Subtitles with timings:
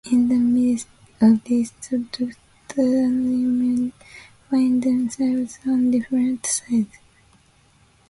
[0.11, 0.87] In the midst
[1.21, 3.93] of this, the Doctor and Erimem
[4.49, 6.97] find themselves on different sides.